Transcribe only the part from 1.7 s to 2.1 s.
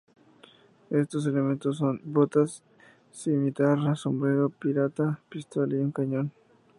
son: